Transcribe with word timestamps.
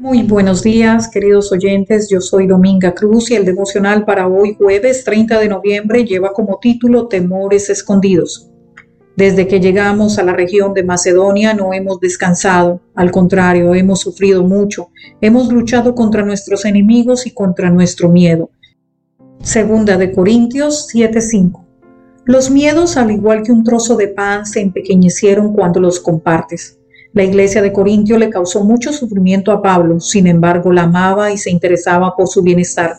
Muy 0.00 0.22
buenos 0.22 0.62
días, 0.62 1.08
queridos 1.08 1.52
oyentes. 1.52 2.08
Yo 2.08 2.22
soy 2.22 2.46
Dominga 2.46 2.94
Cruz 2.94 3.30
y 3.30 3.34
el 3.34 3.44
devocional 3.44 4.06
para 4.06 4.28
hoy, 4.28 4.54
jueves 4.54 5.04
30 5.04 5.38
de 5.38 5.48
noviembre, 5.50 6.06
lleva 6.06 6.32
como 6.32 6.58
título 6.58 7.06
Temores 7.06 7.68
Escondidos. 7.68 8.48
Desde 9.14 9.46
que 9.46 9.60
llegamos 9.60 10.18
a 10.18 10.22
la 10.22 10.32
región 10.32 10.72
de 10.72 10.84
Macedonia 10.84 11.52
no 11.52 11.74
hemos 11.74 12.00
descansado, 12.00 12.80
al 12.94 13.10
contrario, 13.10 13.74
hemos 13.74 14.00
sufrido 14.00 14.42
mucho, 14.42 14.88
hemos 15.20 15.52
luchado 15.52 15.94
contra 15.94 16.24
nuestros 16.24 16.64
enemigos 16.64 17.26
y 17.26 17.34
contra 17.34 17.68
nuestro 17.68 18.08
miedo. 18.08 18.48
Segunda 19.42 19.98
de 19.98 20.12
Corintios 20.12 20.88
7:5. 20.88 21.66
Los 22.24 22.50
miedos, 22.50 22.96
al 22.96 23.10
igual 23.10 23.42
que 23.42 23.52
un 23.52 23.64
trozo 23.64 23.96
de 23.96 24.08
pan, 24.08 24.46
se 24.46 24.62
empequeñecieron 24.62 25.52
cuando 25.52 25.78
los 25.78 26.00
compartes. 26.00 26.79
La 27.12 27.24
iglesia 27.24 27.60
de 27.60 27.72
Corintio 27.72 28.18
le 28.18 28.30
causó 28.30 28.64
mucho 28.64 28.92
sufrimiento 28.92 29.50
a 29.50 29.60
Pablo, 29.60 29.98
sin 29.98 30.28
embargo 30.28 30.72
la 30.72 30.82
amaba 30.82 31.32
y 31.32 31.38
se 31.38 31.50
interesaba 31.50 32.14
por 32.16 32.28
su 32.28 32.40
bienestar. 32.42 32.98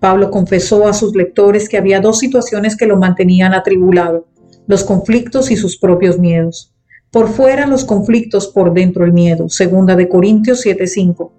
Pablo 0.00 0.30
confesó 0.30 0.88
a 0.88 0.94
sus 0.94 1.14
lectores 1.14 1.68
que 1.68 1.76
había 1.76 2.00
dos 2.00 2.18
situaciones 2.18 2.74
que 2.74 2.86
lo 2.86 2.96
mantenían 2.96 3.52
atribulado, 3.52 4.26
los 4.66 4.82
conflictos 4.82 5.50
y 5.50 5.56
sus 5.56 5.76
propios 5.76 6.18
miedos. 6.18 6.72
Por 7.10 7.28
fuera 7.28 7.66
los 7.66 7.84
conflictos, 7.84 8.48
por 8.48 8.72
dentro 8.72 9.04
el 9.04 9.12
miedo. 9.12 9.50
Segunda 9.50 9.94
de 9.94 10.08
Corintios 10.08 10.64
7:5. 10.64 11.30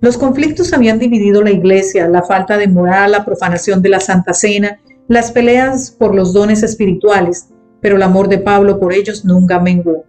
Los 0.00 0.16
conflictos 0.16 0.72
habían 0.72 1.00
dividido 1.00 1.42
la 1.42 1.50
iglesia, 1.50 2.08
la 2.08 2.22
falta 2.22 2.56
de 2.56 2.68
moral, 2.68 3.10
la 3.12 3.24
profanación 3.24 3.82
de 3.82 3.88
la 3.88 4.00
Santa 4.00 4.34
Cena, 4.34 4.80
las 5.08 5.32
peleas 5.32 5.90
por 5.90 6.14
los 6.14 6.32
dones 6.32 6.62
espirituales, 6.62 7.48
pero 7.80 7.96
el 7.96 8.02
amor 8.02 8.28
de 8.28 8.38
Pablo 8.38 8.78
por 8.78 8.92
ellos 8.92 9.24
nunca 9.24 9.58
menguó. 9.58 10.04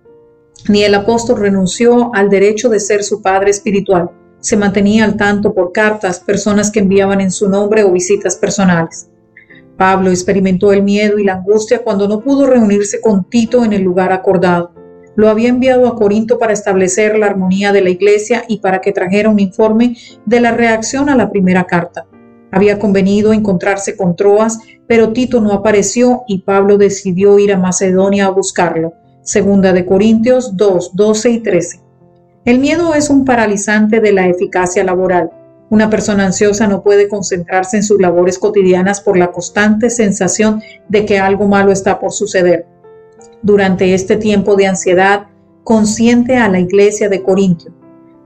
Ni 0.69 0.83
el 0.83 0.95
apóstol 0.95 1.39
renunció 1.39 2.13
al 2.15 2.29
derecho 2.29 2.69
de 2.69 2.79
ser 2.79 3.03
su 3.03 3.21
padre 3.21 3.51
espiritual. 3.51 4.09
Se 4.39 4.57
mantenía 4.57 5.03
al 5.03 5.17
tanto 5.17 5.53
por 5.53 5.71
cartas, 5.71 6.19
personas 6.19 6.71
que 6.71 6.79
enviaban 6.79 7.21
en 7.21 7.31
su 7.31 7.49
nombre 7.49 7.83
o 7.83 7.91
visitas 7.91 8.35
personales. 8.35 9.09
Pablo 9.77 10.09
experimentó 10.09 10.71
el 10.71 10.83
miedo 10.83 11.19
y 11.19 11.23
la 11.23 11.33
angustia 11.33 11.83
cuando 11.83 12.07
no 12.07 12.21
pudo 12.21 12.47
reunirse 12.47 13.01
con 13.01 13.25
Tito 13.25 13.65
en 13.65 13.73
el 13.73 13.81
lugar 13.81 14.11
acordado. 14.13 14.71
Lo 15.15 15.29
había 15.29 15.49
enviado 15.49 15.87
a 15.87 15.95
Corinto 15.95 16.39
para 16.39 16.53
establecer 16.53 17.17
la 17.17 17.27
armonía 17.27 17.71
de 17.71 17.81
la 17.81 17.89
iglesia 17.89 18.43
y 18.47 18.59
para 18.59 18.81
que 18.81 18.91
trajera 18.91 19.29
un 19.29 19.39
informe 19.39 19.97
de 20.25 20.39
la 20.39 20.51
reacción 20.51 21.09
a 21.09 21.15
la 21.15 21.29
primera 21.29 21.65
carta. 21.65 22.05
Había 22.51 22.79
convenido 22.79 23.33
encontrarse 23.33 23.97
con 23.97 24.15
Troas, 24.15 24.59
pero 24.87 25.11
Tito 25.11 25.41
no 25.41 25.53
apareció 25.53 26.23
y 26.27 26.39
Pablo 26.39 26.77
decidió 26.77 27.37
ir 27.39 27.53
a 27.53 27.57
Macedonia 27.57 28.27
a 28.27 28.29
buscarlo. 28.29 28.93
Segunda 29.25 29.73
de 29.73 29.87
Corintios 29.87 30.55
2, 30.55 30.91
12 30.93 31.31
y 31.31 31.39
13. 31.39 31.79
El 32.45 32.59
miedo 32.59 32.93
es 32.93 33.09
un 33.09 33.25
paralizante 33.25 33.99
de 33.99 34.13
la 34.13 34.27
eficacia 34.27 34.83
laboral. 34.83 35.31
Una 35.71 35.89
persona 35.89 36.27
ansiosa 36.27 36.67
no 36.67 36.83
puede 36.83 37.09
concentrarse 37.09 37.77
en 37.77 37.81
sus 37.81 37.99
labores 37.99 38.37
cotidianas 38.37 39.01
por 39.01 39.17
la 39.17 39.31
constante 39.31 39.89
sensación 39.89 40.61
de 40.89 41.07
que 41.07 41.17
algo 41.17 41.47
malo 41.47 41.71
está 41.71 41.99
por 41.99 42.11
suceder. 42.11 42.67
Durante 43.41 43.95
este 43.95 44.15
tiempo 44.15 44.55
de 44.55 44.67
ansiedad, 44.67 45.25
consciente 45.63 46.37
a 46.37 46.47
la 46.47 46.59
iglesia 46.59 47.09
de 47.09 47.23
Corintio. 47.23 47.73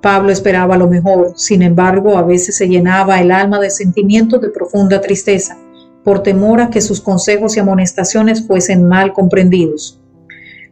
Pablo 0.02 0.34
esperaba 0.34 0.76
lo 0.76 0.90
mejor, 0.90 1.32
sin 1.38 1.62
embargo, 1.62 2.18
a 2.18 2.24
veces 2.24 2.58
se 2.58 2.68
llenaba 2.68 3.22
el 3.22 3.32
alma 3.32 3.58
de 3.62 3.70
sentimientos 3.70 4.42
de 4.42 4.50
profunda 4.50 5.00
tristeza, 5.00 5.58
por 6.04 6.24
temor 6.24 6.60
a 6.60 6.70
que 6.70 6.82
sus 6.82 7.00
consejos 7.00 7.56
y 7.56 7.62
amonestaciones 7.62 8.46
fuesen 8.46 8.86
mal 8.86 9.14
comprendidos. 9.14 9.99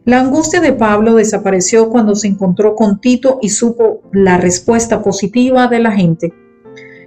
La 0.08 0.20
angustia 0.20 0.62
de 0.62 0.72
Pablo 0.72 1.16
desapareció 1.16 1.90
cuando 1.90 2.14
se 2.14 2.28
encontró 2.28 2.74
con 2.74 2.98
Tito 2.98 3.38
y 3.42 3.50
supo 3.50 4.00
la 4.10 4.38
respuesta 4.38 5.02
positiva 5.02 5.68
de 5.68 5.80
la 5.80 5.92
gente. 5.92 6.32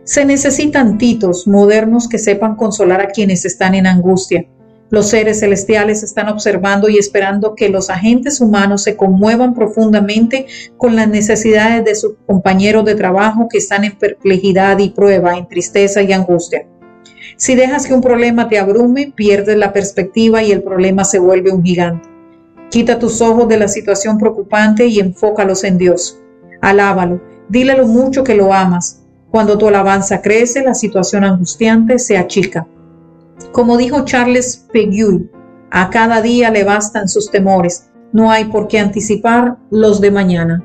Se 0.03 0.23
necesitan 0.23 0.99
titos 0.99 1.47
modernos 1.47 2.07
que 2.07 2.19
sepan 2.19 2.55
consolar 2.55 3.01
a 3.01 3.07
quienes 3.07 3.43
están 3.43 3.73
en 3.73 3.87
angustia. 3.87 4.45
Los 4.91 5.09
seres 5.09 5.39
celestiales 5.39 6.03
están 6.03 6.29
observando 6.29 6.89
y 6.89 6.99
esperando 6.99 7.55
que 7.55 7.69
los 7.69 7.89
agentes 7.89 8.39
humanos 8.39 8.83
se 8.83 8.95
conmuevan 8.95 9.55
profundamente 9.55 10.45
con 10.77 10.95
las 10.95 11.07
necesidades 11.07 11.83
de 11.83 11.95
sus 11.95 12.17
compañeros 12.27 12.85
de 12.85 12.93
trabajo 12.93 13.47
que 13.49 13.57
están 13.57 13.83
en 13.83 13.97
perplejidad 13.97 14.77
y 14.77 14.91
prueba, 14.91 15.39
en 15.39 15.47
tristeza 15.47 16.03
y 16.03 16.13
angustia. 16.13 16.67
Si 17.35 17.55
dejas 17.55 17.87
que 17.87 17.95
un 17.95 18.01
problema 18.01 18.47
te 18.47 18.59
abrume, 18.59 19.11
pierdes 19.15 19.57
la 19.57 19.73
perspectiva 19.73 20.43
y 20.43 20.51
el 20.51 20.61
problema 20.61 21.03
se 21.03 21.17
vuelve 21.17 21.51
un 21.51 21.63
gigante. 21.63 22.10
Quita 22.71 22.99
tus 22.99 23.21
ojos 23.21 23.49
de 23.49 23.57
la 23.57 23.67
situación 23.67 24.17
preocupante 24.17 24.87
y 24.87 25.01
enfócalos 25.01 25.65
en 25.65 25.77
Dios. 25.77 26.17
Alábalo, 26.61 27.21
dile 27.49 27.75
lo 27.75 27.85
mucho 27.85 28.23
que 28.23 28.33
lo 28.33 28.53
amas. 28.53 29.03
Cuando 29.29 29.57
tu 29.57 29.67
alabanza 29.67 30.21
crece, 30.21 30.63
la 30.63 30.73
situación 30.73 31.25
angustiante 31.25 31.99
se 31.99 32.17
achica. 32.17 32.65
Como 33.51 33.75
dijo 33.75 34.05
Charles 34.05 34.65
Peguy, 34.71 35.29
a 35.69 35.89
cada 35.89 36.21
día 36.21 36.49
le 36.49 36.63
bastan 36.63 37.09
sus 37.09 37.29
temores. 37.29 37.89
No 38.13 38.31
hay 38.31 38.45
por 38.45 38.69
qué 38.69 38.79
anticipar 38.79 39.57
los 39.69 39.99
de 39.99 40.11
mañana. 40.11 40.63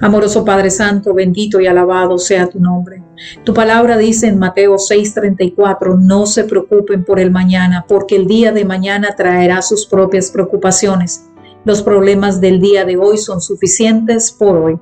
Amoroso 0.00 0.44
Padre 0.44 0.70
Santo, 0.70 1.14
bendito 1.14 1.60
y 1.60 1.66
alabado 1.66 2.18
sea 2.18 2.48
tu 2.48 2.60
nombre. 2.60 3.02
Tu 3.44 3.54
palabra 3.54 3.96
dice 3.96 4.26
en 4.26 4.38
Mateo 4.38 4.76
6:34, 4.78 5.96
no 5.96 6.26
se 6.26 6.44
preocupen 6.44 7.04
por 7.04 7.20
el 7.20 7.30
mañana, 7.30 7.84
porque 7.88 8.16
el 8.16 8.26
día 8.26 8.52
de 8.52 8.64
mañana 8.64 9.14
traerá 9.16 9.62
sus 9.62 9.86
propias 9.86 10.30
preocupaciones. 10.30 11.26
Los 11.64 11.82
problemas 11.82 12.40
del 12.40 12.60
día 12.60 12.84
de 12.84 12.96
hoy 12.96 13.18
son 13.18 13.40
suficientes 13.40 14.30
por 14.30 14.56
hoy. 14.56 14.78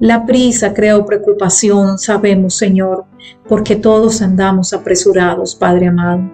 La 0.00 0.26
prisa 0.26 0.72
crea 0.72 1.04
preocupación, 1.04 1.98
sabemos, 1.98 2.54
Señor, 2.54 3.04
porque 3.48 3.74
todos 3.74 4.22
andamos 4.22 4.72
apresurados, 4.72 5.56
Padre 5.56 5.88
amado. 5.88 6.30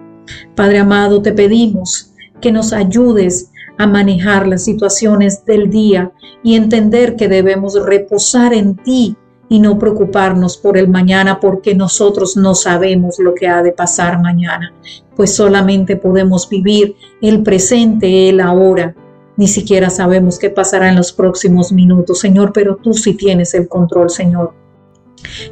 Padre 0.55 0.79
amado, 0.79 1.21
te 1.21 1.31
pedimos 1.31 2.13
que 2.41 2.51
nos 2.51 2.73
ayudes 2.73 3.51
a 3.77 3.87
manejar 3.87 4.47
las 4.47 4.63
situaciones 4.63 5.45
del 5.45 5.69
día 5.69 6.11
y 6.43 6.55
entender 6.55 7.15
que 7.15 7.27
debemos 7.27 7.75
reposar 7.85 8.53
en 8.53 8.75
ti 8.75 9.17
y 9.49 9.59
no 9.59 9.77
preocuparnos 9.77 10.57
por 10.57 10.77
el 10.77 10.87
mañana 10.87 11.39
porque 11.39 11.75
nosotros 11.75 12.35
no 12.35 12.55
sabemos 12.55 13.19
lo 13.19 13.35
que 13.35 13.47
ha 13.47 13.61
de 13.61 13.71
pasar 13.71 14.21
mañana, 14.21 14.73
pues 15.15 15.35
solamente 15.35 15.97
podemos 15.97 16.49
vivir 16.49 16.95
el 17.21 17.43
presente, 17.43 18.29
el 18.29 18.39
ahora. 18.39 18.95
Ni 19.37 19.47
siquiera 19.47 19.89
sabemos 19.89 20.39
qué 20.39 20.49
pasará 20.49 20.89
en 20.89 20.95
los 20.95 21.11
próximos 21.11 21.71
minutos, 21.71 22.19
Señor, 22.19 22.53
pero 22.53 22.77
tú 22.77 22.93
sí 22.93 23.15
tienes 23.15 23.53
el 23.53 23.67
control, 23.67 24.09
Señor. 24.09 24.53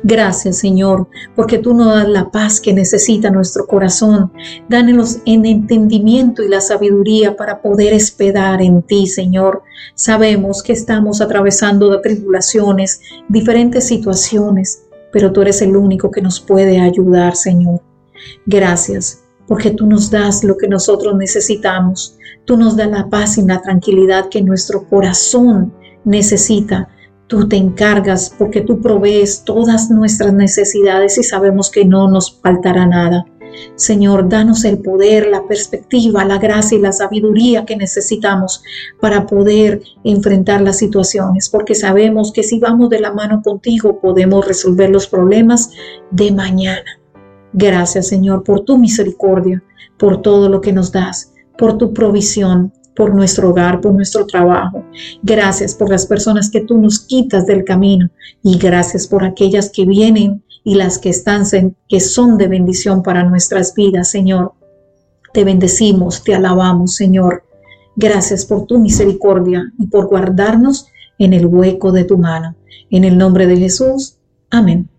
Gracias, 0.03 0.59
Señor, 0.59 1.07
porque 1.35 1.57
tú 1.57 1.73
nos 1.73 1.95
das 1.95 2.07
la 2.07 2.31
paz 2.31 2.59
que 2.59 2.73
necesita 2.73 3.29
nuestro 3.29 3.65
corazón. 3.65 4.31
Dánenos 4.69 5.19
en 5.25 5.45
entendimiento 5.45 6.43
y 6.43 6.49
la 6.49 6.61
sabiduría 6.61 7.35
para 7.35 7.61
poder 7.61 7.93
esperar 7.93 8.61
en 8.61 8.81
ti, 8.83 9.07
Señor. 9.07 9.63
Sabemos 9.95 10.63
que 10.63 10.73
estamos 10.73 11.21
atravesando 11.21 11.99
tribulaciones, 12.01 13.01
diferentes 13.29 13.87
situaciones, 13.87 14.83
pero 15.11 15.31
tú 15.31 15.41
eres 15.41 15.61
el 15.61 15.75
único 15.75 16.11
que 16.11 16.21
nos 16.21 16.39
puede 16.39 16.79
ayudar, 16.79 17.35
Señor. 17.35 17.81
Gracias, 18.45 19.23
porque 19.47 19.71
tú 19.71 19.85
nos 19.85 20.09
das 20.09 20.43
lo 20.43 20.57
que 20.57 20.67
nosotros 20.67 21.15
necesitamos. 21.15 22.17
Tú 22.45 22.57
nos 22.57 22.75
das 22.75 22.89
la 22.89 23.09
paz 23.09 23.37
y 23.37 23.43
la 23.43 23.61
tranquilidad 23.61 24.29
que 24.29 24.41
nuestro 24.41 24.87
corazón 24.87 25.73
necesita 26.03 26.89
Tú 27.33 27.47
te 27.47 27.55
encargas 27.55 28.31
porque 28.37 28.61
tú 28.61 28.79
provees 28.79 29.43
todas 29.43 29.89
nuestras 29.89 30.31
necesidades 30.33 31.17
y 31.17 31.23
sabemos 31.23 31.71
que 31.71 31.83
no 31.83 32.07
nos 32.07 32.39
faltará 32.39 32.85
nada. 32.85 33.25
Señor, 33.73 34.29
danos 34.29 34.63
el 34.65 34.77
poder, 34.77 35.25
la 35.25 35.47
perspectiva, 35.47 36.25
la 36.25 36.37
gracia 36.37 36.77
y 36.77 36.81
la 36.81 36.91
sabiduría 36.91 37.65
que 37.65 37.75
necesitamos 37.75 38.61
para 39.01 39.25
poder 39.25 39.81
enfrentar 40.03 40.61
las 40.61 40.77
situaciones, 40.77 41.49
porque 41.49 41.73
sabemos 41.73 42.31
que 42.31 42.43
si 42.43 42.59
vamos 42.59 42.91
de 42.91 42.99
la 42.99 43.11
mano 43.11 43.41
contigo 43.41 43.99
podemos 43.99 44.47
resolver 44.47 44.91
los 44.91 45.07
problemas 45.07 45.71
de 46.11 46.31
mañana. 46.31 47.01
Gracias, 47.51 48.09
Señor, 48.09 48.43
por 48.43 48.59
tu 48.59 48.77
misericordia, 48.77 49.63
por 49.97 50.21
todo 50.21 50.49
lo 50.49 50.61
que 50.61 50.71
nos 50.71 50.91
das, 50.91 51.33
por 51.57 51.79
tu 51.79 51.95
provisión, 51.95 52.71
por 52.95 53.13
nuestro 53.13 53.49
hogar, 53.49 53.81
por 53.81 53.93
nuestro 53.93 54.25
trabajo. 54.25 54.83
Gracias 55.21 55.75
por 55.75 55.89
las 55.89 56.05
personas 56.05 56.49
que 56.49 56.61
tú 56.61 56.77
nos 56.77 56.99
quitas 56.99 57.45
del 57.45 57.63
camino 57.63 58.09
y 58.43 58.57
gracias 58.57 59.07
por 59.07 59.23
aquellas 59.23 59.69
que 59.69 59.85
vienen 59.85 60.43
y 60.63 60.75
las 60.75 60.97
que 60.97 61.09
están 61.09 61.43
que 61.89 61.99
son 61.99 62.37
de 62.37 62.47
bendición 62.47 63.03
para 63.03 63.23
nuestras 63.23 63.73
vidas, 63.73 64.09
Señor. 64.09 64.53
Te 65.33 65.43
bendecimos, 65.43 66.23
te 66.23 66.35
alabamos, 66.35 66.95
Señor. 66.95 67.43
Gracias 67.95 68.45
por 68.45 68.65
tu 68.65 68.79
misericordia 68.79 69.71
y 69.77 69.87
por 69.87 70.07
guardarnos 70.07 70.87
en 71.19 71.33
el 71.33 71.45
hueco 71.45 71.91
de 71.91 72.05
tu 72.05 72.17
mano. 72.17 72.55
En 72.89 73.03
el 73.03 73.17
nombre 73.17 73.47
de 73.47 73.57
Jesús. 73.57 74.17
Amén. 74.49 74.92